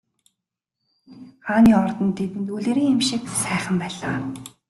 [1.45, 4.17] Хааны ордон тэдэнд үлгэрийн юм шиг сайхан байлаа.